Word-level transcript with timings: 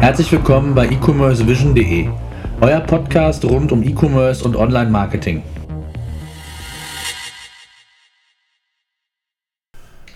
Herzlich 0.00 0.32
willkommen 0.32 0.74
bei 0.74 0.88
e-commercevision.de, 0.88 2.08
euer 2.62 2.80
Podcast 2.80 3.44
rund 3.44 3.70
um 3.70 3.82
E-Commerce 3.82 4.42
und 4.42 4.56
Online-Marketing. 4.56 5.42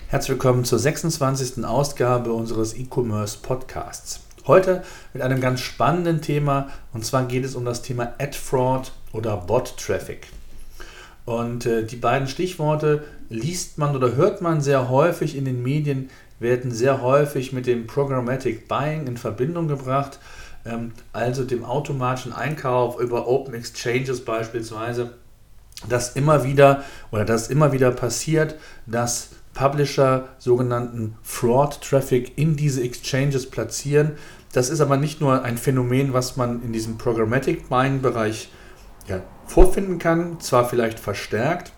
Herzlich 0.07 0.31
willkommen 0.31 0.65
zur 0.65 0.79
26. 0.79 1.63
Ausgabe 1.63 2.33
unseres 2.33 2.73
E-Commerce 2.75 3.37
Podcasts. 3.39 4.21
Heute 4.47 4.81
mit 5.13 5.21
einem 5.21 5.39
ganz 5.39 5.59
spannenden 5.59 6.19
Thema 6.19 6.69
und 6.91 7.05
zwar 7.05 7.27
geht 7.27 7.45
es 7.45 7.53
um 7.53 7.63
das 7.63 7.83
Thema 7.83 8.13
Ad 8.17 8.35
Fraud 8.35 8.91
oder 9.13 9.37
Bot 9.37 9.77
Traffic. 9.77 10.25
Und 11.25 11.67
äh, 11.67 11.83
die 11.85 11.95
beiden 11.95 12.27
Stichworte 12.27 13.03
liest 13.29 13.77
man 13.77 13.95
oder 13.95 14.15
hört 14.15 14.41
man 14.41 14.61
sehr 14.61 14.89
häufig 14.89 15.37
in 15.37 15.45
den 15.45 15.61
Medien, 15.61 16.09
werden 16.39 16.71
sehr 16.71 17.01
häufig 17.01 17.53
mit 17.53 17.65
dem 17.65 17.87
Programmatic 17.87 18.67
Buying 18.67 19.07
in 19.07 19.17
Verbindung 19.17 19.67
gebracht, 19.67 20.19
ähm, 20.65 20.91
also 21.13 21.43
dem 21.43 21.63
automatischen 21.63 22.33
Einkauf 22.33 22.99
über 22.99 23.27
Open 23.27 23.53
Exchanges 23.53 24.23
beispielsweise, 24.23 25.13
dass 25.87 26.15
immer 26.15 26.43
wieder 26.43 26.83
oder 27.11 27.25
dass 27.25 27.47
immer 27.47 27.71
wieder 27.71 27.91
passiert, 27.91 28.55
dass 28.85 29.29
Publisher 29.53 30.29
sogenannten 30.37 31.15
Fraud 31.23 31.81
Traffic 31.81 32.37
in 32.37 32.55
diese 32.57 32.83
Exchanges 32.83 33.49
platzieren. 33.49 34.13
Das 34.51 34.69
ist 34.69 34.81
aber 34.81 34.97
nicht 34.97 35.21
nur 35.21 35.43
ein 35.43 35.57
Phänomen, 35.57 36.13
was 36.13 36.35
man 36.35 36.61
in 36.61 36.73
diesem 36.73 36.97
Programmatic 36.97 37.69
Buying 37.69 38.01
Bereich 38.01 38.49
ja, 39.07 39.21
vorfinden 39.47 39.97
kann, 39.97 40.39
zwar 40.39 40.67
vielleicht 40.67 40.99
verstärkt, 40.99 41.71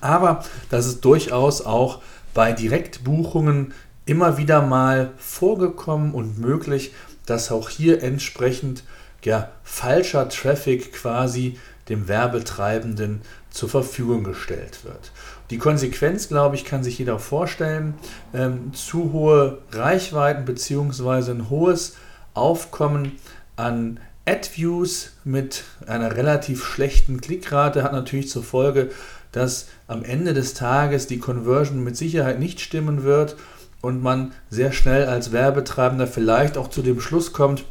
aber 0.00 0.44
das 0.70 0.86
ist 0.86 1.04
durchaus 1.04 1.62
auch 1.62 2.02
bei 2.34 2.52
Direktbuchungen 2.52 3.72
immer 4.06 4.38
wieder 4.38 4.62
mal 4.62 5.10
vorgekommen 5.16 6.12
und 6.12 6.38
möglich, 6.38 6.92
dass 7.26 7.52
auch 7.52 7.68
hier 7.68 8.02
entsprechend 8.02 8.84
ja, 9.24 9.50
falscher 9.62 10.28
Traffic 10.28 10.92
quasi 10.92 11.58
dem 11.88 12.08
Werbetreibenden 12.08 13.22
zur 13.50 13.68
Verfügung 13.68 14.24
gestellt 14.24 14.84
wird. 14.84 15.12
Die 15.50 15.58
Konsequenz, 15.58 16.28
glaube 16.28 16.56
ich, 16.56 16.64
kann 16.64 16.82
sich 16.82 16.98
jeder 16.98 17.18
vorstellen. 17.18 17.94
Ähm, 18.32 18.72
zu 18.72 19.12
hohe 19.12 19.58
Reichweiten 19.70 20.44
bzw. 20.44 21.32
ein 21.32 21.50
hohes 21.50 21.96
Aufkommen 22.34 23.12
an 23.56 24.00
Ad-Views 24.24 25.12
mit 25.24 25.64
einer 25.86 26.16
relativ 26.16 26.64
schlechten 26.64 27.20
Klickrate 27.20 27.82
hat 27.82 27.92
natürlich 27.92 28.28
zur 28.28 28.44
Folge, 28.44 28.90
dass 29.32 29.68
am 29.88 30.04
Ende 30.04 30.34
des 30.34 30.54
Tages 30.54 31.06
die 31.06 31.18
Conversion 31.18 31.82
mit 31.82 31.96
Sicherheit 31.96 32.38
nicht 32.38 32.60
stimmen 32.60 33.02
wird 33.02 33.36
und 33.80 34.02
man 34.02 34.32
sehr 34.50 34.72
schnell 34.72 35.06
als 35.06 35.32
Werbetreibender 35.32 36.06
vielleicht 36.06 36.56
auch 36.56 36.68
zu 36.68 36.82
dem 36.82 37.00
Schluss 37.00 37.32
kommt, 37.32 37.64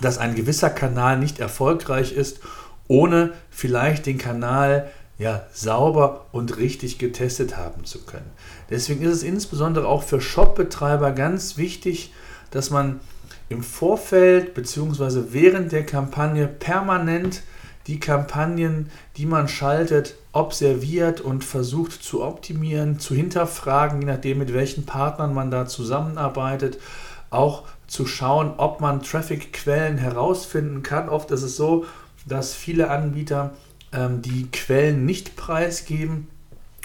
dass 0.00 0.18
ein 0.18 0.34
gewisser 0.34 0.70
Kanal 0.70 1.18
nicht 1.18 1.40
erfolgreich 1.40 2.12
ist, 2.12 2.40
ohne 2.86 3.32
vielleicht 3.50 4.06
den 4.06 4.18
Kanal 4.18 4.90
ja, 5.18 5.46
sauber 5.52 6.26
und 6.32 6.56
richtig 6.56 6.98
getestet 6.98 7.56
haben 7.56 7.84
zu 7.84 8.04
können. 8.04 8.30
Deswegen 8.70 9.02
ist 9.02 9.16
es 9.16 9.22
insbesondere 9.22 9.86
auch 9.86 10.02
für 10.02 10.20
Shopbetreiber 10.20 11.12
ganz 11.12 11.56
wichtig, 11.56 12.12
dass 12.50 12.70
man 12.70 13.00
im 13.48 13.62
Vorfeld 13.62 14.54
bzw. 14.54 15.24
während 15.30 15.72
der 15.72 15.84
Kampagne 15.84 16.46
permanent 16.46 17.42
die 17.86 18.00
Kampagnen, 18.00 18.90
die 19.16 19.26
man 19.26 19.48
schaltet, 19.48 20.14
observiert 20.32 21.20
und 21.20 21.44
versucht 21.44 22.02
zu 22.02 22.22
optimieren, 22.22 22.98
zu 22.98 23.14
hinterfragen, 23.14 24.00
je 24.00 24.06
nachdem, 24.06 24.38
mit 24.38 24.52
welchen 24.52 24.86
Partnern 24.86 25.34
man 25.34 25.50
da 25.50 25.66
zusammenarbeitet, 25.66 26.78
auch 27.30 27.64
zu 27.86 28.06
schauen, 28.06 28.54
ob 28.56 28.80
man 28.80 29.02
Traffic-Quellen 29.02 29.98
herausfinden 29.98 30.82
kann. 30.82 31.08
Oft 31.08 31.30
ist 31.30 31.42
es 31.42 31.56
so, 31.56 31.86
dass 32.26 32.54
viele 32.54 32.90
Anbieter 32.90 33.54
ähm, 33.92 34.22
die 34.22 34.48
Quellen 34.50 35.04
nicht 35.04 35.36
preisgeben. 35.36 36.28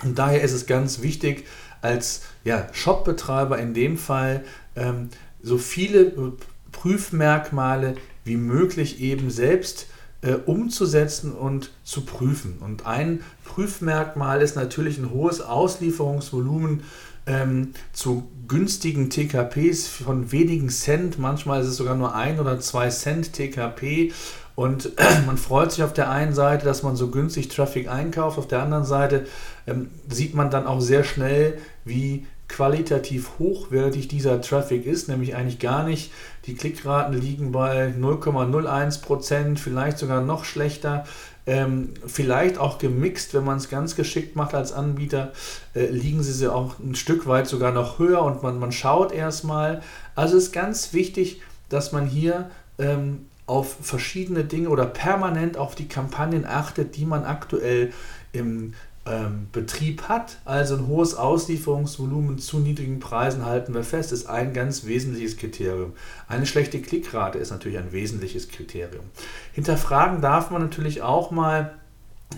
Und 0.03 0.17
daher 0.17 0.41
ist 0.41 0.53
es 0.53 0.65
ganz 0.65 1.01
wichtig, 1.01 1.45
als 1.81 2.23
ja, 2.43 2.67
Shop-Betreiber 2.73 3.59
in 3.59 3.73
dem 3.73 3.97
Fall 3.97 4.43
ähm, 4.75 5.09
so 5.41 5.57
viele 5.57 6.33
Prüfmerkmale 6.71 7.95
wie 8.23 8.37
möglich 8.37 8.99
eben 8.99 9.29
selbst 9.29 9.87
äh, 10.25 10.33
umzusetzen 10.45 11.31
und 11.31 11.71
zu 11.83 12.01
prüfen. 12.01 12.57
Und 12.59 12.85
ein 12.85 13.21
Prüfmerkmal 13.43 14.41
ist 14.41 14.55
natürlich 14.55 14.97
ein 14.97 15.11
hohes 15.11 15.39
Auslieferungsvolumen 15.39 16.81
ähm, 17.27 17.73
zu 17.93 18.27
günstigen 18.47 19.09
TKPs 19.09 19.87
von 19.87 20.31
wenigen 20.31 20.69
Cent. 20.69 21.19
Manchmal 21.19 21.61
ist 21.61 21.67
es 21.67 21.77
sogar 21.77 21.95
nur 21.95 22.15
ein 22.15 22.39
oder 22.39 22.59
zwei 22.59 22.89
Cent 22.89 23.33
TKP. 23.33 24.11
Und 24.55 24.91
man 25.27 25.37
freut 25.37 25.71
sich 25.71 25.83
auf 25.83 25.93
der 25.93 26.09
einen 26.09 26.33
Seite, 26.33 26.65
dass 26.65 26.81
man 26.81 26.95
so 26.95 27.11
günstig 27.11 27.49
Traffic 27.49 27.87
einkauft. 27.87 28.39
Auf 28.39 28.47
der 28.47 28.63
anderen 28.63 28.85
Seite 28.85 29.27
ähm, 29.67 29.91
sieht 30.09 30.33
man 30.33 30.49
dann 30.49 30.65
auch 30.65 30.81
sehr 30.81 31.03
schnell, 31.03 31.59
wie 31.83 32.25
qualitativ 32.47 33.31
hochwertig 33.39 34.07
dieser 34.07 34.41
Traffic 34.41 34.85
ist, 34.85 35.07
nämlich 35.07 35.35
eigentlich 35.35 35.59
gar 35.59 35.83
nicht. 35.83 36.11
Die 36.45 36.55
Klickraten 36.55 37.13
liegen 37.13 37.51
bei 37.51 37.87
0,01%, 37.87 39.57
vielleicht 39.57 39.97
sogar 39.97 40.21
noch 40.21 40.45
schlechter. 40.45 41.05
Ähm, 41.47 41.93
vielleicht 42.07 42.57
auch 42.57 42.79
gemixt, 42.79 43.35
wenn 43.35 43.43
man 43.43 43.57
es 43.57 43.69
ganz 43.69 43.95
geschickt 43.95 44.35
macht 44.35 44.55
als 44.55 44.73
Anbieter, 44.73 45.31
äh, 45.75 45.85
liegen 45.87 46.23
sie 46.23 46.51
auch 46.51 46.79
ein 46.79 46.95
Stück 46.95 47.27
weit 47.27 47.47
sogar 47.47 47.71
noch 47.71 47.99
höher 47.99 48.23
und 48.23 48.41
man, 48.41 48.59
man 48.59 48.71
schaut 48.71 49.11
erstmal. 49.11 49.83
Also 50.15 50.37
ist 50.37 50.53
ganz 50.53 50.93
wichtig, 50.93 51.41
dass 51.69 51.91
man 51.91 52.07
hier 52.07 52.49
ähm, 52.79 53.27
auf 53.45 53.77
verschiedene 53.81 54.43
Dinge 54.43 54.69
oder 54.69 54.85
permanent 54.85 55.57
auf 55.57 55.75
die 55.75 55.87
Kampagnen 55.87 56.45
achtet, 56.45 56.95
die 56.95 57.05
man 57.05 57.25
aktuell 57.25 57.93
im 58.31 58.73
ähm, 59.05 59.47
Betrieb 59.51 60.03
hat, 60.03 60.37
also 60.45 60.75
ein 60.75 60.87
hohes 60.87 61.15
Auslieferungsvolumen 61.15 62.39
zu 62.39 62.59
niedrigen 62.59 62.99
Preisen 62.99 63.45
halten 63.45 63.73
wir 63.73 63.83
fest, 63.83 64.11
ist 64.11 64.27
ein 64.27 64.53
ganz 64.53 64.85
wesentliches 64.85 65.37
Kriterium. 65.37 65.93
Eine 66.27 66.45
schlechte 66.45 66.81
Klickrate 66.81 67.37
ist 67.37 67.51
natürlich 67.51 67.77
ein 67.77 67.91
wesentliches 67.91 68.49
Kriterium. 68.49 69.05
Hinterfragen 69.53 70.21
darf 70.21 70.49
man 70.49 70.63
natürlich 70.63 71.03
auch 71.03 71.29
mal, 71.29 71.75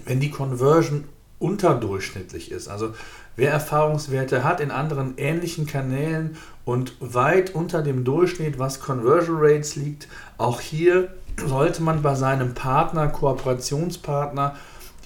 wenn 0.06 0.20
die 0.20 0.32
Conversion 0.32 1.06
unterdurchschnittlich 1.40 2.52
ist. 2.52 2.68
Also 2.68 2.94
wer 3.36 3.52
Erfahrungswerte 3.52 4.44
hat 4.44 4.60
in 4.60 4.72
anderen 4.72 5.14
ähnlichen 5.18 5.68
Kanälen 5.68 6.36
und 6.66 6.94
weit 7.00 7.56
unter 7.56 7.82
dem 7.82 8.04
Durchschnitt, 8.04 8.60
was 8.60 8.80
Conversion 8.80 9.38
Rates 9.40 9.76
liegt, 9.76 10.08
auch 10.38 10.60
hier 10.60 11.10
sollte 11.46 11.84
man 11.84 12.02
bei 12.02 12.16
seinem 12.16 12.56
Partner, 12.56 13.08
Kooperationspartner, 13.08 14.56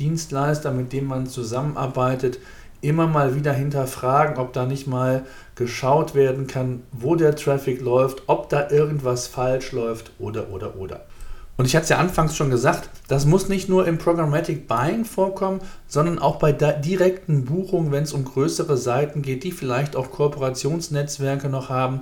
Dienstleister, 0.02 0.72
mit 0.72 0.92
dem 0.94 1.06
man 1.06 1.28
zusammenarbeitet, 1.28 2.40
immer 2.82 3.06
mal 3.06 3.36
wieder 3.36 3.54
hinterfragen, 3.54 4.38
ob 4.38 4.54
da 4.54 4.66
nicht 4.66 4.88
mal 4.88 5.26
geschaut 5.56 6.16
werden 6.16 6.48
kann, 6.48 6.82
wo 6.92 7.16
der 7.16 7.36
Traffic 7.36 7.80
läuft, 7.82 8.24
ob 8.26 8.50
da 8.50 8.70
irgendwas 8.72 9.28
falsch 9.28 9.72
läuft 9.72 10.12
oder 10.18 10.50
oder 10.50 10.76
oder. 10.76 11.06
Und 11.58 11.66
ich 11.66 11.76
hatte 11.76 11.84
es 11.84 11.90
ja 11.90 11.98
anfangs 11.98 12.36
schon 12.36 12.50
gesagt, 12.50 12.90
das 13.08 13.26
muss 13.26 13.48
nicht 13.48 13.70
nur 13.70 13.86
im 13.86 14.00
Programmatic 14.00 14.68
Buying 14.68 15.06
vorkommen, 15.06 15.60
sondern 15.88 16.18
auch 16.18 16.38
bei 16.38 16.54
direkten 16.54 17.46
Buchungen, 17.46 17.92
wenn 17.92 18.04
es 18.04 18.14
um 18.14 18.26
größere 18.26 18.78
Seiten 18.78 19.22
geht, 19.22 19.44
die 19.44 19.52
vielleicht 19.52 19.96
auch 19.96 20.10
Kooperationsnetzwerke 20.10 21.50
noch 21.50 21.70
haben, 21.70 22.02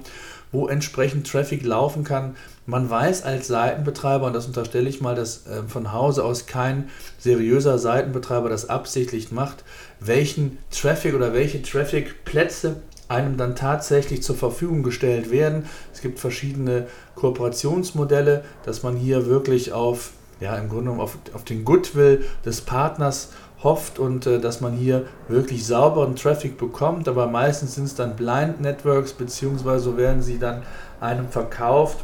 wo 0.52 0.68
entsprechend 0.68 1.30
Traffic 1.30 1.64
laufen 1.64 2.04
kann. 2.04 2.36
Man 2.66 2.90
weiß 2.90 3.24
als 3.24 3.48
Seitenbetreiber, 3.48 4.28
und 4.28 4.34
das 4.34 4.48
unterstelle 4.48 4.90
ich 4.90 5.02
mal, 5.02 5.16
dass 5.16 5.48
äh, 5.48 5.64
von 5.68 5.94
Hause 5.94 6.24
aus 6.24 6.46
kein 6.46 6.90
seriöser 7.18 7.78
Seitenbetreiber 7.78 8.50
das 8.50 8.70
absichtlich 8.70 9.32
macht, 9.32 9.64
welchen 10.00 10.58
Traffic 10.72 11.16
oder 11.16 11.34
welche 11.34 11.62
Traffic-Plätze 11.62 12.78
einem 13.10 13.38
dann 13.38 13.56
tatsächlich 13.56 14.22
zur 14.22 14.36
Verfügung 14.36 14.84
gestellt 14.84 15.32
werden. 15.32 15.66
Es 15.94 16.02
gibt 16.02 16.20
verschiedene 16.20 16.88
Kooperationsmodelle, 17.16 18.44
dass 18.66 18.84
man 18.84 18.96
hier 18.96 19.26
wirklich 19.26 19.74
auf, 19.74 20.12
ja, 20.40 20.56
im 20.56 20.70
Grunde 20.70 20.92
auf, 20.92 21.18
auf 21.34 21.44
den 21.44 21.66
Goodwill 21.66 22.24
des 22.46 22.62
Partners 22.62 23.30
hofft 23.64 24.00
und 24.00 24.26
äh, 24.26 24.40
dass 24.40 24.62
man 24.62 24.74
hier 24.74 25.06
wirklich 25.28 25.66
sauberen 25.66 26.16
Traffic 26.16 26.58
bekommt, 26.58 27.08
aber 27.08 27.28
meistens 27.28 27.76
sind 27.76 27.86
es 27.86 27.96
dann 27.96 28.16
Blind 28.16 28.62
Networks, 28.62 29.14
beziehungsweise 29.14 29.98
werden 29.98 30.22
sie 30.22 30.40
dann 30.40 30.64
einem 31.00 31.30
verkauft. 31.30 31.98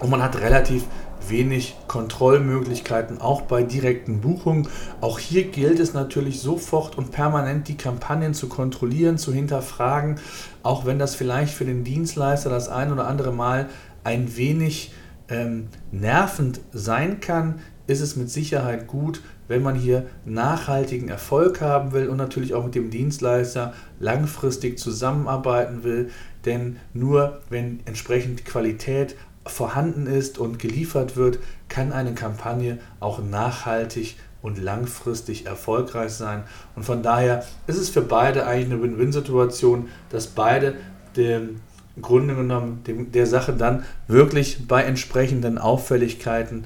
Und 0.00 0.10
man 0.10 0.22
hat 0.22 0.40
relativ 0.40 0.84
wenig 1.28 1.76
Kontrollmöglichkeiten, 1.86 3.20
auch 3.20 3.42
bei 3.42 3.62
direkten 3.62 4.20
Buchungen. 4.20 4.68
Auch 5.00 5.18
hier 5.18 5.44
gilt 5.44 5.78
es 5.78 5.94
natürlich 5.94 6.40
sofort 6.40 6.98
und 6.98 7.12
permanent 7.12 7.68
die 7.68 7.76
Kampagnen 7.76 8.34
zu 8.34 8.48
kontrollieren, 8.48 9.18
zu 9.18 9.32
hinterfragen, 9.32 10.16
auch 10.62 10.84
wenn 10.84 10.98
das 10.98 11.14
vielleicht 11.14 11.54
für 11.54 11.64
den 11.64 11.84
Dienstleister 11.84 12.50
das 12.50 12.68
ein 12.68 12.92
oder 12.92 13.06
andere 13.06 13.32
Mal 13.32 13.68
ein 14.04 14.36
wenig 14.36 14.92
ähm, 15.28 15.68
nervend 15.92 16.60
sein 16.72 17.20
kann, 17.20 17.60
ist 17.86 18.00
es 18.00 18.16
mit 18.16 18.30
Sicherheit 18.30 18.86
gut, 18.86 19.22
wenn 19.52 19.62
man 19.62 19.74
hier 19.74 20.06
nachhaltigen 20.24 21.10
Erfolg 21.10 21.60
haben 21.60 21.92
will 21.92 22.08
und 22.08 22.16
natürlich 22.16 22.54
auch 22.54 22.64
mit 22.64 22.74
dem 22.74 22.88
Dienstleister 22.88 23.74
langfristig 24.00 24.78
zusammenarbeiten 24.78 25.84
will. 25.84 26.08
Denn 26.46 26.78
nur 26.94 27.42
wenn 27.50 27.80
entsprechend 27.84 28.46
Qualität 28.46 29.14
vorhanden 29.44 30.06
ist 30.06 30.38
und 30.38 30.58
geliefert 30.58 31.18
wird, 31.18 31.38
kann 31.68 31.92
eine 31.92 32.14
Kampagne 32.14 32.78
auch 32.98 33.22
nachhaltig 33.22 34.16
und 34.40 34.56
langfristig 34.56 35.44
erfolgreich 35.44 36.12
sein. 36.12 36.44
Und 36.74 36.84
von 36.84 37.02
daher 37.02 37.44
ist 37.66 37.76
es 37.76 37.90
für 37.90 38.00
beide 38.00 38.46
eigentlich 38.46 38.72
eine 38.72 38.82
Win-Win-Situation, 38.82 39.90
dass 40.08 40.28
beide 40.28 40.76
dem 41.14 41.60
Grunde 42.00 42.34
genommen 42.34 42.84
dem, 42.86 43.12
der 43.12 43.26
Sache 43.26 43.52
dann 43.52 43.84
wirklich 44.08 44.66
bei 44.66 44.82
entsprechenden 44.82 45.58
Auffälligkeiten 45.58 46.64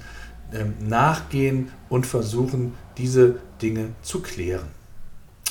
nachgehen 0.80 1.70
und 1.88 2.06
versuchen, 2.06 2.74
diese 2.98 3.36
Dinge 3.60 3.90
zu 4.02 4.20
klären. 4.20 4.68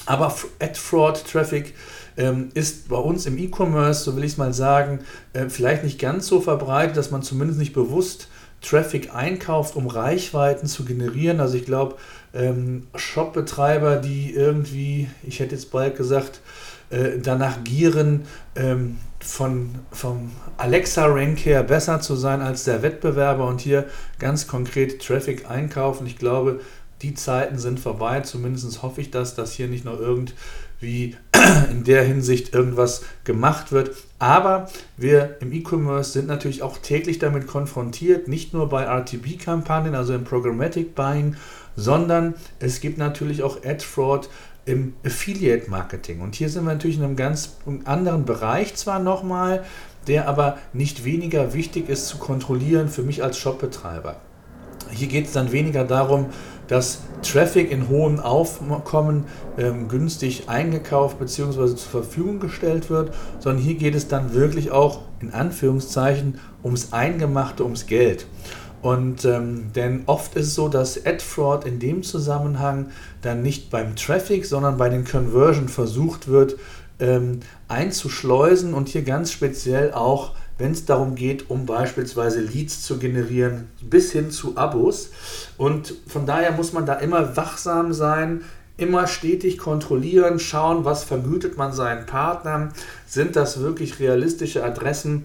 Aber 0.06 0.34
Ad-Fraud-Traffic 0.60 1.74
ähm, 2.18 2.50
ist 2.54 2.88
bei 2.88 2.98
uns 2.98 3.26
im 3.26 3.38
E-Commerce, 3.38 4.04
so 4.04 4.16
will 4.16 4.24
ich 4.24 4.34
es 4.34 4.38
mal 4.38 4.54
sagen, 4.54 5.00
äh, 5.34 5.50
vielleicht 5.50 5.84
nicht 5.84 6.00
ganz 6.00 6.28
so 6.28 6.42
verbreitet, 6.42 6.96
dass 6.96 7.12
man 7.12 7.24
zumindest 7.24 7.60
nicht 7.60 7.74
bewusst 7.74 8.28
Traffic 8.62 9.14
einkauft, 9.14 9.76
um 9.76 9.88
Reichweiten 9.88 10.68
zu 10.68 10.86
generieren. 10.86 11.40
Also 11.40 11.58
ich 11.58 11.66
glaube, 11.66 11.96
ähm, 12.34 12.88
Shop-Betreiber, 12.96 13.98
die 13.98 14.34
irgendwie, 14.34 15.10
ich 15.24 15.40
hätte 15.40 15.56
jetzt 15.56 15.72
bald 15.72 15.98
gesagt, 15.98 16.42
äh, 16.90 17.20
danach 17.22 17.64
gieren, 17.64 18.26
ähm, 18.56 18.98
von, 19.26 19.76
vom 19.92 20.32
Alexa-Rank 20.58 21.40
her 21.40 21.64
besser 21.64 22.00
zu 22.00 22.16
sein 22.16 22.42
als 22.42 22.64
der 22.64 22.82
Wettbewerber 22.82 23.48
und 23.48 23.62
hier 23.62 23.86
ganz 24.20 24.48
konkret 24.48 25.02
Traffic 25.02 25.50
einkaufen. 25.50 26.06
Ich 26.08 26.18
glaube, 26.18 26.62
die 27.02 27.14
Zeiten 27.14 27.58
sind 27.58 27.80
vorbei. 27.80 28.22
Zumindest 28.22 28.82
hoffe 28.82 29.02
ich 29.02 29.12
das, 29.12 29.36
dass 29.36 29.54
hier 29.54 29.68
nicht 29.68 29.86
noch 29.86 30.00
irgendwie 30.00 31.16
in 31.72 31.84
der 31.84 32.04
Hinsicht 32.04 32.54
irgendwas 32.54 33.04
gemacht 33.24 33.72
wird. 33.72 33.92
Aber 34.20 34.70
wir 34.96 35.38
im 35.42 35.52
E-Commerce 35.52 36.12
sind 36.12 36.28
natürlich 36.28 36.62
auch 36.62 36.78
täglich 36.78 37.20
damit 37.20 37.48
konfrontiert, 37.48 38.28
nicht 38.28 38.54
nur 38.54 38.70
bei 38.70 38.84
RTB-Kampagnen, 38.84 39.96
also 39.96 40.14
im 40.14 40.24
Programmatic 40.24 40.96
Buying, 40.96 41.36
sondern 41.76 42.36
es 42.60 42.80
gibt 42.80 42.98
natürlich 42.98 43.44
auch 43.44 43.64
Ad-Fraud 43.66 44.30
im 44.66 44.94
Affiliate 45.06 45.70
Marketing. 45.70 46.22
Und 46.22 46.36
hier 46.36 46.50
sind 46.50 46.66
wir 46.66 46.74
natürlich 46.74 46.98
in 46.98 47.04
einem 47.04 47.16
ganz 47.16 47.58
anderen 47.86 48.26
Bereich 48.26 48.76
zwar 48.76 49.00
nochmal, 49.00 49.64
der 50.08 50.28
aber 50.28 50.58
nicht 50.74 51.06
weniger 51.06 51.54
wichtig 51.54 51.90
ist 51.90 52.08
zu 52.08 52.18
kontrollieren 52.18 52.90
für 52.90 53.04
mich 53.04 53.24
als 53.24 53.38
Shopbetreiber. 53.38 54.18
Hier 54.92 55.08
geht 55.08 55.26
es 55.26 55.34
dann 55.34 55.52
weniger 55.52 55.84
darum, 55.84 56.28
dass 56.68 57.02
Traffic 57.22 57.72
in 57.72 57.90
hohem 57.90 58.20
Aufkommen 58.20 59.26
ähm, 59.58 59.88
günstig 59.88 60.48
eingekauft 60.48 61.20
bzw. 61.20 61.76
zur 61.76 61.78
Verfügung 61.78 62.40
gestellt 62.40 62.90
wird, 62.90 63.14
sondern 63.40 63.62
hier 63.64 63.76
geht 63.76 63.96
es 63.96 64.08
dann 64.08 64.34
wirklich 64.34 64.72
auch 64.72 65.02
in 65.22 65.32
Anführungszeichen 65.32 66.40
ums 66.64 66.94
Eingemachte, 66.94 67.64
ums 67.64 67.88
Geld. 67.88 68.26
Und 68.86 69.26
ähm, 69.26 69.72
denn 69.74 70.04
oft 70.06 70.36
ist 70.36 70.46
es 70.46 70.54
so, 70.54 70.70
dass 70.70 71.08
Ad 71.08 71.18
Fraud 71.24 71.66
in 71.66 71.80
dem 71.80 72.04
Zusammenhang 72.04 72.92
dann 73.24 73.42
nicht 73.42 73.72
beim 73.72 73.96
Traffic, 73.96 74.46
sondern 74.46 74.78
bei 74.78 74.90
den 74.90 75.06
Conversion 75.06 75.70
versucht 75.70 76.28
wird 76.28 76.58
ähm, 77.00 77.40
einzuschleusen 77.68 78.76
und 78.76 78.88
hier 78.88 79.02
ganz 79.02 79.32
speziell 79.32 79.92
auch, 79.92 80.34
wenn 80.60 80.72
es 80.72 80.86
darum 80.86 81.16
geht, 81.16 81.50
um 81.50 81.66
beispielsweise 81.66 82.42
Leads 82.42 82.84
zu 82.84 83.00
generieren, 83.00 83.70
bis 83.82 84.12
hin 84.12 84.30
zu 84.30 84.56
Abos. 84.56 85.10
Und 85.58 85.96
von 86.06 86.28
daher 86.28 86.52
muss 86.52 86.72
man 86.72 86.86
da 86.86 86.94
immer 86.94 87.36
wachsam 87.36 87.92
sein, 87.92 88.44
immer 88.78 89.08
stetig 89.08 89.58
kontrollieren, 89.58 90.38
schauen, 90.38 90.86
was 90.86 91.04
vergütet 91.04 91.58
man 91.58 91.74
seinen 91.74 92.06
Partnern, 92.06 92.72
sind 93.08 93.36
das 93.36 93.62
wirklich 93.62 94.00
realistische 94.00 94.64
Adressen 94.64 95.24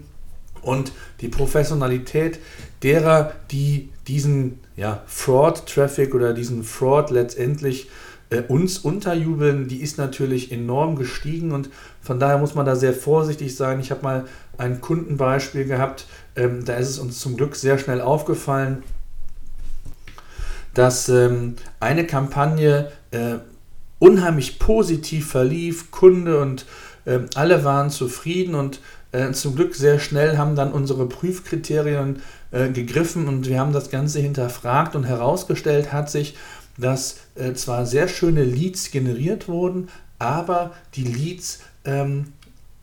und 0.61 0.91
die 1.21 1.27
Professionalität 1.27 2.39
derer, 2.83 3.33
die 3.51 3.89
diesen 4.07 4.59
ja, 4.75 5.03
Fraud-Traffic 5.05 6.15
oder 6.15 6.33
diesen 6.33 6.63
Fraud 6.63 7.11
letztendlich 7.11 7.89
äh, 8.29 8.41
uns 8.41 8.79
unterjubeln, 8.79 9.67
die 9.67 9.81
ist 9.81 9.97
natürlich 9.97 10.51
enorm 10.51 10.95
gestiegen 10.95 11.51
und 11.51 11.69
von 12.01 12.19
daher 12.19 12.37
muss 12.37 12.55
man 12.55 12.65
da 12.65 12.75
sehr 12.75 12.93
vorsichtig 12.93 13.55
sein. 13.55 13.79
Ich 13.79 13.91
habe 13.91 14.03
mal 14.03 14.25
ein 14.57 14.81
Kundenbeispiel 14.81 15.65
gehabt, 15.65 16.05
ähm, 16.35 16.65
da 16.65 16.75
ist 16.75 16.89
es 16.89 16.99
uns 16.99 17.19
zum 17.19 17.37
Glück 17.37 17.55
sehr 17.55 17.77
schnell 17.77 18.01
aufgefallen, 18.01 18.83
dass 20.73 21.09
ähm, 21.09 21.55
eine 21.79 22.07
Kampagne 22.07 22.91
äh, 23.11 23.35
unheimlich 23.99 24.57
positiv 24.57 25.29
verlief, 25.29 25.91
Kunde 25.91 26.41
und 26.41 26.65
äh, 27.05 27.19
alle 27.35 27.63
waren 27.63 27.89
zufrieden 27.89 28.55
und 28.55 28.79
äh, 29.11 29.31
zum 29.31 29.55
Glück 29.55 29.75
sehr 29.75 29.99
schnell 29.99 30.37
haben 30.37 30.55
dann 30.55 30.71
unsere 30.71 31.07
Prüfkriterien 31.07 32.21
äh, 32.51 32.69
gegriffen 32.69 33.27
und 33.27 33.47
wir 33.47 33.59
haben 33.59 33.73
das 33.73 33.89
Ganze 33.89 34.19
hinterfragt 34.19 34.95
und 34.95 35.03
herausgestellt 35.03 35.91
hat 35.91 36.09
sich, 36.09 36.35
dass 36.77 37.17
äh, 37.35 37.53
zwar 37.53 37.85
sehr 37.85 38.07
schöne 38.07 38.43
Leads 38.43 38.91
generiert 38.91 39.47
wurden, 39.47 39.89
aber 40.19 40.71
die 40.95 41.03
Leads 41.03 41.59
ähm, 41.85 42.33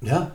ja, 0.01 0.33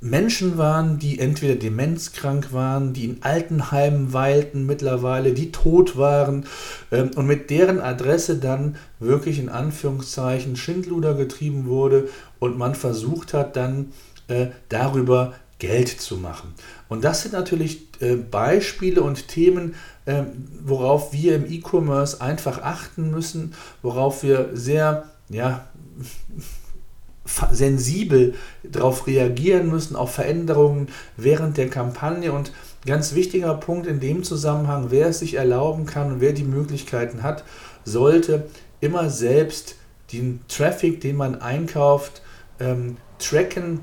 Menschen 0.00 0.58
waren, 0.58 1.00
die 1.00 1.18
entweder 1.18 1.56
demenzkrank 1.56 2.52
waren, 2.52 2.92
die 2.92 3.04
in 3.04 3.22
Altenheimen 3.22 4.12
weilten 4.12 4.64
mittlerweile, 4.64 5.32
die 5.32 5.50
tot 5.50 5.96
waren 5.96 6.46
ähm, 6.92 7.10
und 7.16 7.26
mit 7.26 7.50
deren 7.50 7.80
Adresse 7.80 8.36
dann 8.36 8.76
wirklich 9.00 9.40
in 9.40 9.48
Anführungszeichen 9.48 10.54
Schindluder 10.54 11.14
getrieben 11.14 11.66
wurde 11.66 12.08
und 12.38 12.56
man 12.56 12.76
versucht 12.76 13.34
hat 13.34 13.56
dann 13.56 13.92
darüber 14.68 15.34
Geld 15.58 15.88
zu 15.88 16.16
machen. 16.16 16.54
Und 16.88 17.04
das 17.04 17.22
sind 17.22 17.32
natürlich 17.32 17.88
äh, 18.00 18.14
Beispiele 18.14 19.02
und 19.02 19.28
Themen, 19.28 19.74
äh, 20.06 20.22
worauf 20.64 21.12
wir 21.12 21.34
im 21.34 21.50
E-Commerce 21.50 22.20
einfach 22.20 22.62
achten 22.62 23.10
müssen, 23.10 23.54
worauf 23.82 24.22
wir 24.22 24.50
sehr, 24.54 25.10
ja, 25.28 25.66
sensibel 27.50 28.34
darauf 28.62 29.06
reagieren 29.06 29.68
müssen, 29.68 29.96
auf 29.96 30.14
Veränderungen 30.14 30.88
während 31.16 31.56
der 31.56 31.68
Kampagne. 31.68 32.32
Und 32.32 32.52
ganz 32.86 33.14
wichtiger 33.14 33.54
Punkt 33.54 33.86
in 33.86 34.00
dem 34.00 34.22
Zusammenhang, 34.22 34.86
wer 34.90 35.08
es 35.08 35.18
sich 35.18 35.34
erlauben 35.34 35.84
kann 35.84 36.12
und 36.12 36.20
wer 36.20 36.32
die 36.32 36.44
Möglichkeiten 36.44 37.22
hat, 37.22 37.44
sollte 37.84 38.46
immer 38.80 39.10
selbst 39.10 39.74
den 40.12 40.40
Traffic, 40.48 41.02
den 41.02 41.16
man 41.16 41.42
einkauft, 41.42 42.22
ähm, 42.60 42.96
tracken 43.18 43.80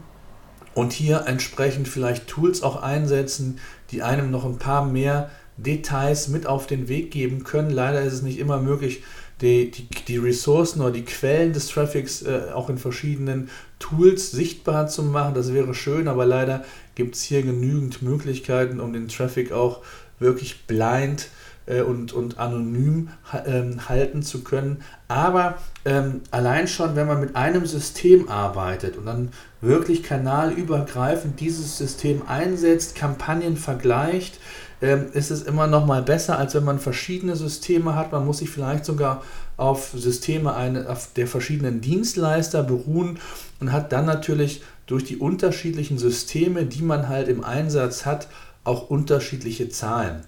und 0.76 0.94
hier 0.94 1.24
entsprechend 1.26 1.88
vielleicht 1.88 2.28
Tools 2.28 2.62
auch 2.62 2.84
einsetzen, 2.84 3.60
die 3.90 4.04
einem 4.04 4.30
noch 4.30 4.46
ein 4.46 4.60
paar 4.60 4.86
mehr 4.86 5.32
Details 5.58 6.28
mit 6.28 6.46
auf 6.46 6.68
den 6.68 6.88
Weg 6.88 7.12
geben 7.12 7.44
können. 7.44 7.72
Leider 7.72 8.02
ist 8.02 8.14
es 8.14 8.22
nicht 8.22 8.38
immer 8.38 8.60
möglich, 8.60 9.02
die, 9.42 9.72
die, 9.72 9.88
die 10.08 10.18
Ressourcen 10.18 10.82
oder 10.82 10.92
die 10.92 11.06
Quellen 11.06 11.54
des 11.54 11.68
Traffics 11.68 12.22
äh, 12.22 12.52
auch 12.54 12.70
in 12.70 12.78
verschiedenen 12.78 13.50
Tools 13.80 14.32
sichtbar 14.32 14.88
zu 14.88 15.04
machen. 15.04 15.34
Das 15.34 15.54
wäre 15.54 15.74
schön, 15.74 16.08
aber 16.08 16.26
leider 16.26 16.64
gibt 16.94 17.16
es 17.16 17.24
hier 17.24 17.42
genügend 17.42 18.02
Möglichkeiten, 18.02 18.80
um 18.80 18.94
den 18.94 19.08
Traffic 19.08 19.52
auch 19.52 19.82
wirklich 20.20 20.66
blind 20.68 21.30
äh, 21.66 21.82
und, 21.82 22.14
und 22.14 22.38
anonym 22.38 23.10
ähm, 23.46 23.88
halten 23.90 24.24
zu 24.24 24.44
können. 24.44 24.82
Aber 25.08 25.56
ähm, 25.86 26.22
allein 26.32 26.68
schon, 26.68 26.96
wenn 26.96 27.08
man 27.08 27.20
mit 27.20 27.36
einem 27.36 27.66
System 27.66 28.30
arbeitet 28.30 28.98
und 28.98 29.06
dann 29.06 29.30
wirklich 29.62 30.04
kanalübergreifend 30.04 31.40
dieses 31.40 31.78
System 31.78 32.24
einsetzt, 32.28 32.96
Kampagnen 32.96 33.58
vergleicht, 33.58 34.40
ähm, 34.82 35.08
ist 35.14 35.32
es 35.32 35.44
immer 35.44 35.68
noch 35.68 35.86
mal 35.86 36.02
besser, 36.02 36.38
als 36.38 36.54
wenn 36.54 36.64
man 36.64 36.80
verschiedene 36.80 37.36
Systeme 37.36 37.96
hat. 37.96 38.12
Man 38.12 38.26
muss 38.26 38.40
sich 38.40 38.50
vielleicht 38.50 38.86
sogar 38.86 39.24
auf 39.58 39.92
Systeme 39.96 40.54
eine, 40.54 40.90
auf 40.90 41.14
der 41.16 41.28
verschiedenen 41.28 41.82
Dienstleister 41.82 42.62
beruhen 42.64 43.20
und 43.60 43.72
hat 43.72 43.92
dann 43.92 44.06
natürlich 44.06 44.62
durch 44.86 45.04
die 45.04 45.18
unterschiedlichen 45.18 45.98
Systeme, 45.98 46.66
die 46.66 46.84
man 46.84 47.08
halt 47.08 47.28
im 47.28 47.44
Einsatz 47.44 48.06
hat, 48.06 48.28
auch 48.64 48.90
unterschiedliche 48.90 49.70
Zahlen. 49.70 50.22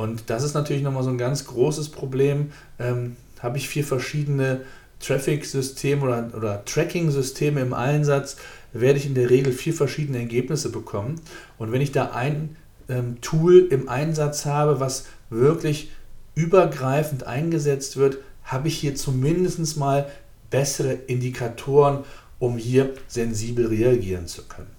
Und 0.00 0.30
das 0.30 0.44
ist 0.44 0.54
natürlich 0.54 0.82
nochmal 0.82 1.02
so 1.02 1.10
ein 1.10 1.18
ganz 1.18 1.44
großes 1.44 1.90
Problem. 1.90 2.52
Ähm, 2.78 3.16
Habe 3.40 3.58
ich 3.58 3.68
vier 3.68 3.84
verschiedene 3.84 4.62
Traffic-Systeme 4.98 6.02
oder, 6.02 6.30
oder 6.34 6.64
Tracking-Systeme 6.64 7.60
im 7.60 7.74
Einsatz, 7.74 8.36
werde 8.72 8.98
ich 8.98 9.04
in 9.04 9.14
der 9.14 9.28
Regel 9.28 9.52
vier 9.52 9.74
verschiedene 9.74 10.16
Ergebnisse 10.16 10.72
bekommen. 10.72 11.20
Und 11.58 11.70
wenn 11.70 11.82
ich 11.82 11.92
da 11.92 12.12
ein 12.12 12.56
ähm, 12.88 13.20
Tool 13.20 13.68
im 13.70 13.90
Einsatz 13.90 14.46
habe, 14.46 14.80
was 14.80 15.04
wirklich 15.28 15.90
übergreifend 16.34 17.24
eingesetzt 17.24 17.98
wird, 17.98 18.16
habe 18.42 18.68
ich 18.68 18.78
hier 18.78 18.94
zumindest 18.94 19.76
mal 19.76 20.10
bessere 20.48 20.94
Indikatoren, 20.94 22.04
um 22.38 22.56
hier 22.56 22.94
sensibel 23.06 23.66
reagieren 23.66 24.26
zu 24.26 24.44
können. 24.44 24.70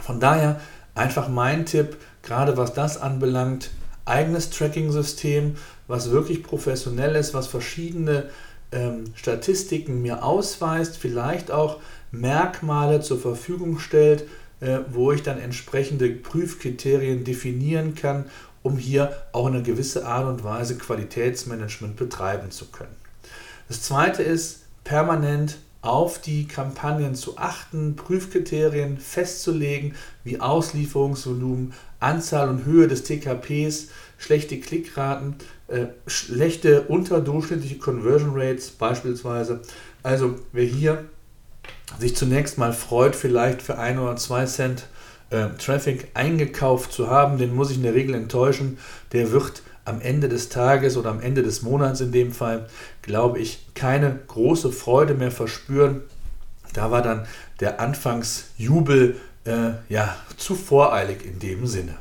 Von 0.00 0.20
daher 0.20 0.58
einfach 0.94 1.28
mein 1.28 1.66
Tipp, 1.66 1.98
gerade 2.22 2.56
was 2.56 2.72
das 2.72 2.96
anbelangt, 2.96 3.68
eigenes 4.04 4.50
Tracking-System, 4.50 5.56
was 5.86 6.10
wirklich 6.10 6.42
professionell 6.42 7.14
ist, 7.16 7.34
was 7.34 7.46
verschiedene 7.46 8.30
ähm, 8.72 9.04
Statistiken 9.14 10.02
mir 10.02 10.22
ausweist, 10.24 10.96
vielleicht 10.96 11.50
auch 11.50 11.80
Merkmale 12.10 13.00
zur 13.00 13.18
Verfügung 13.18 13.78
stellt, 13.78 14.24
äh, 14.60 14.80
wo 14.90 15.12
ich 15.12 15.22
dann 15.22 15.38
entsprechende 15.38 16.10
Prüfkriterien 16.10 17.24
definieren 17.24 17.94
kann, 17.94 18.26
um 18.62 18.78
hier 18.78 19.16
auch 19.32 19.46
eine 19.46 19.62
gewisse 19.62 20.06
Art 20.06 20.26
und 20.26 20.44
Weise 20.44 20.76
Qualitätsmanagement 20.78 21.96
betreiben 21.96 22.50
zu 22.50 22.66
können. 22.66 22.94
Das 23.68 23.82
zweite 23.82 24.22
ist, 24.22 24.60
permanent 24.84 25.58
auf 25.82 26.18
die 26.18 26.48
Kampagnen 26.48 27.14
zu 27.14 27.36
achten, 27.36 27.94
Prüfkriterien 27.94 28.96
festzulegen, 28.96 29.94
wie 30.24 30.40
Auslieferungsvolumen, 30.40 31.74
Anzahl 32.04 32.48
und 32.48 32.64
Höhe 32.64 32.88
des 32.88 33.02
TKPs, 33.02 33.88
schlechte 34.18 34.58
Klickraten, 34.60 35.36
äh, 35.68 35.86
schlechte 36.06 36.82
unterdurchschnittliche 36.82 37.78
Conversion 37.78 38.32
Rates 38.34 38.70
beispielsweise. 38.70 39.60
Also 40.02 40.36
wer 40.52 40.64
hier 40.64 41.04
sich 41.98 42.14
zunächst 42.16 42.58
mal 42.58 42.72
freut, 42.72 43.16
vielleicht 43.16 43.62
für 43.62 43.78
ein 43.78 43.98
oder 43.98 44.16
zwei 44.16 44.44
Cent 44.46 44.86
äh, 45.30 45.48
Traffic 45.58 46.08
eingekauft 46.14 46.92
zu 46.92 47.08
haben, 47.08 47.38
den 47.38 47.54
muss 47.54 47.70
ich 47.70 47.78
in 47.78 47.82
der 47.82 47.94
Regel 47.94 48.14
enttäuschen. 48.14 48.78
Der 49.12 49.32
wird 49.32 49.62
am 49.84 50.00
Ende 50.00 50.28
des 50.28 50.48
Tages 50.48 50.96
oder 50.96 51.10
am 51.10 51.20
Ende 51.20 51.42
des 51.42 51.62
Monats 51.62 52.00
in 52.00 52.12
dem 52.12 52.32
Fall, 52.32 52.66
glaube 53.02 53.38
ich, 53.38 53.66
keine 53.74 54.18
große 54.28 54.72
Freude 54.72 55.14
mehr 55.14 55.30
verspüren. 55.30 56.02
Da 56.72 56.90
war 56.90 57.02
dann 57.02 57.26
der 57.60 57.80
Anfangsjubel 57.80 59.16
äh, 59.44 59.72
ja 59.88 60.16
zu 60.36 60.54
voreilig 60.54 61.24
in 61.24 61.38
dem 61.38 61.66
Sinne. 61.66 61.94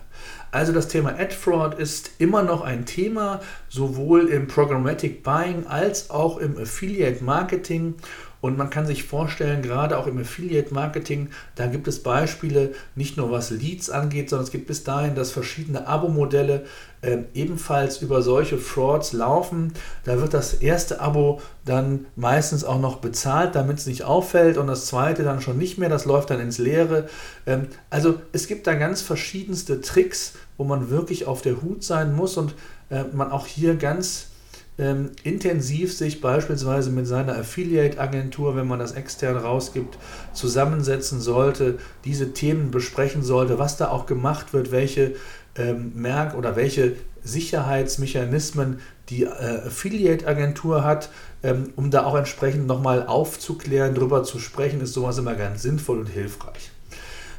Also 0.51 0.71
das 0.71 0.87
Thema 0.87 1.17
Ad 1.17 1.33
Fraud 1.33 1.79
ist 1.79 2.11
immer 2.19 2.43
noch 2.43 2.61
ein 2.61 2.85
Thema, 2.85 3.41
sowohl 3.69 4.27
im 4.29 4.47
Programmatic 4.47 5.23
Buying 5.23 5.65
als 5.65 6.11
auch 6.11 6.37
im 6.37 6.59
Affiliate 6.59 7.23
Marketing. 7.23 7.95
Und 8.43 8.57
man 8.57 8.69
kann 8.69 8.85
sich 8.85 9.05
vorstellen, 9.05 9.61
gerade 9.61 9.97
auch 9.97 10.05
im 10.05 10.17
Affiliate 10.17 10.73
Marketing, 10.73 11.29
da 11.55 11.67
gibt 11.67 11.87
es 11.87 12.03
Beispiele, 12.03 12.73
nicht 12.93 13.15
nur 13.15 13.31
was 13.31 13.51
Leads 13.51 13.89
angeht, 13.89 14.29
sondern 14.29 14.43
es 14.43 14.51
gibt 14.51 14.67
bis 14.67 14.83
dahin, 14.83 15.15
dass 15.15 15.31
verschiedene 15.31 15.87
Abo-Modelle 15.87 16.65
äh, 16.99 17.19
ebenfalls 17.33 18.01
über 18.01 18.21
solche 18.21 18.57
Frauds 18.57 19.13
laufen. 19.13 19.71
Da 20.03 20.19
wird 20.19 20.33
das 20.33 20.55
erste 20.55 20.99
Abo 20.99 21.39
dann 21.63 22.05
meistens 22.17 22.65
auch 22.65 22.81
noch 22.81 22.97
bezahlt, 22.97 23.55
damit 23.55 23.77
es 23.77 23.87
nicht 23.87 24.03
auffällt 24.03 24.57
und 24.57 24.67
das 24.67 24.87
zweite 24.87 25.23
dann 25.23 25.39
schon 25.39 25.57
nicht 25.57 25.77
mehr, 25.77 25.87
das 25.87 26.03
läuft 26.03 26.29
dann 26.29 26.41
ins 26.41 26.57
Leere. 26.57 27.07
Ähm, 27.45 27.67
also 27.89 28.15
es 28.33 28.47
gibt 28.47 28.67
da 28.67 28.73
ganz 28.73 29.01
verschiedenste 29.01 29.79
Tricks, 29.79 30.33
wo 30.57 30.65
man 30.65 30.89
wirklich 30.89 31.27
auf 31.27 31.41
der 31.43 31.61
Hut 31.61 31.85
sein 31.85 32.13
muss 32.13 32.35
und 32.35 32.55
äh, 32.89 33.05
man 33.13 33.31
auch 33.31 33.47
hier 33.47 33.75
ganz 33.75 34.32
ähm, 34.77 35.11
intensiv 35.23 35.95
sich 35.95 36.21
beispielsweise 36.21 36.89
mit 36.89 37.05
seiner 37.05 37.37
Affiliate-Agentur, 37.37 38.55
wenn 38.55 38.67
man 38.67 38.79
das 38.79 38.93
extern 38.93 39.37
rausgibt, 39.37 39.97
zusammensetzen 40.33 41.21
sollte, 41.21 41.77
diese 42.05 42.33
Themen 42.33 42.71
besprechen 42.71 43.23
sollte, 43.23 43.59
was 43.59 43.77
da 43.77 43.89
auch 43.89 44.05
gemacht 44.05 44.53
wird, 44.53 44.71
welche 44.71 45.15
ähm, 45.55 45.91
Merk- 45.95 46.35
oder 46.35 46.55
welche 46.55 46.93
Sicherheitsmechanismen 47.23 48.79
die 49.09 49.23
äh, 49.23 49.67
Affiliate-Agentur 49.67 50.83
hat, 50.83 51.09
ähm, 51.43 51.71
um 51.75 51.91
da 51.91 52.05
auch 52.05 52.15
entsprechend 52.15 52.67
nochmal 52.67 53.05
aufzuklären, 53.05 53.93
darüber 53.93 54.23
zu 54.23 54.39
sprechen, 54.39 54.81
ist 54.81 54.93
sowas 54.93 55.17
immer 55.17 55.35
ganz 55.35 55.61
sinnvoll 55.61 55.99
und 55.99 56.07
hilfreich. 56.07 56.71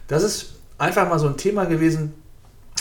Das 0.07 0.23
ist 0.23 0.55
einfach 0.79 1.09
mal 1.09 1.19
so 1.19 1.27
ein 1.27 1.37
Thema 1.37 1.65
gewesen, 1.65 2.13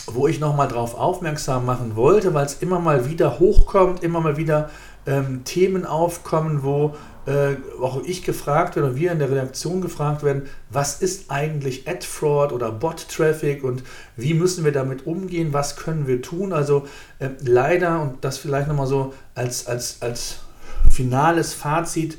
wo 0.07 0.27
ich 0.27 0.39
nochmal 0.39 0.67
darauf 0.67 0.95
aufmerksam 0.95 1.65
machen 1.65 1.95
wollte, 1.95 2.33
weil 2.33 2.45
es 2.45 2.55
immer 2.55 2.79
mal 2.79 3.10
wieder 3.10 3.39
hochkommt, 3.39 4.03
immer 4.03 4.22
mal 4.22 4.38
wieder 4.38 4.69
ähm, 5.05 5.43
Themen 5.43 5.86
aufkommen, 5.86 6.63
wo 6.63 6.95
äh, 7.25 7.55
auch 7.81 8.01
ich 8.03 8.24
gefragt 8.24 8.75
oder 8.75 8.95
wir 8.95 9.12
in 9.12 9.19
der 9.19 9.29
Redaktion 9.29 9.81
gefragt 9.81 10.24
werden, 10.24 10.43
was 10.69 11.01
ist 11.01 11.31
eigentlich 11.31 11.88
Ad-Fraud 11.88 12.51
oder 12.51 12.72
Bot-Traffic 12.72 13.63
und 13.63 13.83
wie 14.17 14.33
müssen 14.33 14.65
wir 14.65 14.72
damit 14.72 15.07
umgehen, 15.07 15.53
was 15.53 15.77
können 15.77 16.07
wir 16.07 16.22
tun. 16.22 16.51
Also 16.51 16.86
äh, 17.19 17.29
leider, 17.41 18.01
und 18.01 18.24
das 18.25 18.38
vielleicht 18.38 18.67
nochmal 18.67 18.88
so 18.88 19.13
als, 19.36 19.67
als, 19.67 20.01
als 20.01 20.39
finales 20.89 21.53
Fazit, 21.53 22.17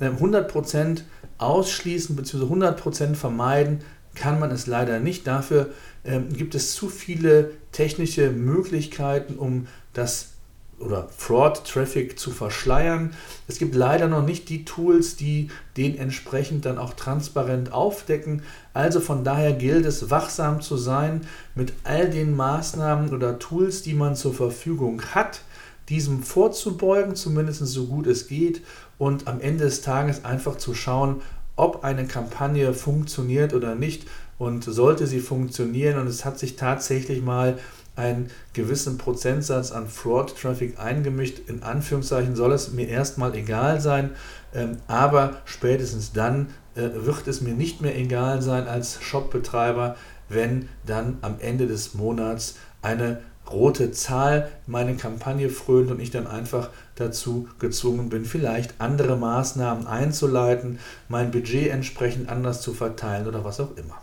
äh, 0.00 0.08
100% 0.08 1.02
ausschließen 1.38 2.16
bzw. 2.16 2.44
100% 2.44 3.14
vermeiden 3.14 3.80
kann 4.16 4.40
man 4.40 4.50
es 4.50 4.66
leider 4.66 4.98
nicht. 4.98 5.26
Dafür 5.26 5.70
ähm, 6.04 6.32
gibt 6.32 6.54
es 6.54 6.74
zu 6.74 6.88
viele 6.88 7.52
technische 7.72 8.30
Möglichkeiten, 8.30 9.36
um 9.36 9.68
das 9.92 10.30
oder 10.78 11.08
Fraud-Traffic 11.16 12.18
zu 12.18 12.30
verschleiern. 12.30 13.14
Es 13.48 13.58
gibt 13.58 13.74
leider 13.74 14.08
noch 14.08 14.24
nicht 14.24 14.48
die 14.48 14.64
Tools, 14.64 15.16
die 15.16 15.48
den 15.76 15.96
entsprechend 15.96 16.66
dann 16.66 16.78
auch 16.78 16.94
transparent 16.94 17.72
aufdecken. 17.72 18.42
Also 18.74 19.00
von 19.00 19.24
daher 19.24 19.52
gilt 19.52 19.86
es, 19.86 20.10
wachsam 20.10 20.60
zu 20.60 20.76
sein 20.76 21.22
mit 21.54 21.72
all 21.84 22.10
den 22.10 22.36
Maßnahmen 22.36 23.14
oder 23.14 23.38
Tools, 23.38 23.82
die 23.82 23.94
man 23.94 24.16
zur 24.16 24.34
Verfügung 24.34 25.00
hat, 25.14 25.40
diesem 25.88 26.22
vorzubeugen, 26.22 27.14
zumindest 27.14 27.64
so 27.66 27.86
gut 27.86 28.06
es 28.06 28.28
geht, 28.28 28.60
und 28.98 29.28
am 29.28 29.40
Ende 29.40 29.64
des 29.64 29.82
Tages 29.82 30.24
einfach 30.24 30.56
zu 30.56 30.74
schauen, 30.74 31.22
ob 31.56 31.84
eine 31.84 32.06
Kampagne 32.06 32.72
funktioniert 32.72 33.54
oder 33.54 33.74
nicht. 33.74 34.06
Und 34.38 34.64
sollte 34.64 35.06
sie 35.06 35.20
funktionieren 35.20 35.98
und 35.98 36.06
es 36.06 36.26
hat 36.26 36.38
sich 36.38 36.56
tatsächlich 36.56 37.22
mal 37.22 37.58
einen 37.96 38.30
gewissen 38.52 38.98
Prozentsatz 38.98 39.72
an 39.72 39.88
Fraud-Traffic 39.88 40.78
eingemischt, 40.78 41.40
in 41.48 41.62
Anführungszeichen 41.62 42.36
soll 42.36 42.52
es 42.52 42.72
mir 42.72 42.88
erstmal 42.88 43.34
egal 43.34 43.80
sein, 43.80 44.10
ähm, 44.54 44.76
aber 44.86 45.38
spätestens 45.46 46.12
dann 46.12 46.48
äh, 46.74 46.90
wird 46.94 47.26
es 47.26 47.40
mir 47.40 47.54
nicht 47.54 47.80
mehr 47.80 47.96
egal 47.96 48.42
sein 48.42 48.68
als 48.68 49.02
Shopbetreiber, 49.02 49.96
wenn 50.28 50.68
dann 50.84 51.16
am 51.22 51.36
Ende 51.40 51.66
des 51.66 51.94
Monats 51.94 52.56
eine 52.82 53.20
rote 53.50 53.92
Zahl 53.92 54.50
meine 54.66 54.96
Kampagne 54.96 55.48
frönt 55.48 55.90
und 55.90 56.00
ich 56.00 56.10
dann 56.10 56.26
einfach 56.26 56.70
dazu 56.96 57.48
gezwungen 57.58 58.08
bin, 58.08 58.24
vielleicht 58.24 58.80
andere 58.80 59.16
Maßnahmen 59.16 59.86
einzuleiten, 59.86 60.78
mein 61.08 61.30
Budget 61.30 61.70
entsprechend 61.70 62.28
anders 62.28 62.60
zu 62.60 62.74
verteilen 62.74 63.26
oder 63.26 63.44
was 63.44 63.60
auch 63.60 63.76
immer. 63.76 63.96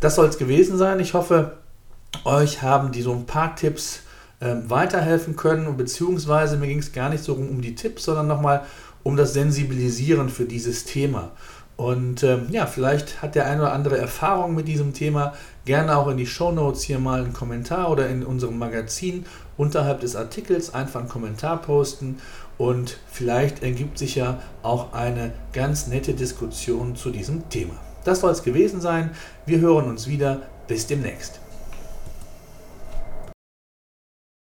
Das 0.00 0.16
soll 0.16 0.26
es 0.26 0.38
gewesen 0.38 0.76
sein. 0.76 1.00
Ich 1.00 1.14
hoffe, 1.14 1.58
euch 2.24 2.62
haben 2.62 2.92
die 2.92 3.02
so 3.02 3.12
ein 3.12 3.26
paar 3.26 3.56
Tipps 3.56 4.00
äh, 4.40 4.54
weiterhelfen 4.66 5.36
können, 5.36 5.76
beziehungsweise 5.76 6.56
mir 6.56 6.66
ging 6.66 6.80
es 6.80 6.92
gar 6.92 7.08
nicht 7.08 7.24
so 7.24 7.34
um, 7.34 7.48
um 7.48 7.62
die 7.62 7.74
Tipps, 7.74 8.04
sondern 8.04 8.26
nochmal 8.26 8.62
um 9.02 9.16
das 9.16 9.34
Sensibilisieren 9.34 10.28
für 10.28 10.44
dieses 10.44 10.84
Thema. 10.84 11.32
Und 11.76 12.22
ähm, 12.22 12.46
ja, 12.50 12.66
vielleicht 12.66 13.20
hat 13.20 13.34
der 13.34 13.46
eine 13.46 13.62
oder 13.62 13.72
andere 13.72 13.98
Erfahrung 13.98 14.54
mit 14.54 14.68
diesem 14.68 14.94
Thema. 14.94 15.34
Gerne 15.64 15.96
auch 15.96 16.08
in 16.08 16.16
die 16.16 16.26
Show 16.26 16.52
Notes 16.52 16.82
hier 16.82 16.98
mal 16.98 17.24
einen 17.24 17.32
Kommentar 17.32 17.90
oder 17.90 18.08
in 18.08 18.24
unserem 18.24 18.58
Magazin 18.58 19.26
unterhalb 19.56 20.00
des 20.00 20.14
Artikels 20.14 20.72
einfach 20.72 21.00
einen 21.00 21.08
Kommentar 21.08 21.60
posten. 21.60 22.18
Und 22.58 22.98
vielleicht 23.10 23.62
ergibt 23.64 23.98
sich 23.98 24.14
ja 24.14 24.40
auch 24.62 24.92
eine 24.92 25.32
ganz 25.52 25.88
nette 25.88 26.14
Diskussion 26.14 26.94
zu 26.94 27.10
diesem 27.10 27.48
Thema. 27.48 27.74
Das 28.04 28.20
soll 28.20 28.30
es 28.30 28.44
gewesen 28.44 28.80
sein. 28.80 29.10
Wir 29.46 29.58
hören 29.58 29.88
uns 29.88 30.06
wieder. 30.06 30.42
Bis 30.66 30.86
demnächst. 30.86 31.43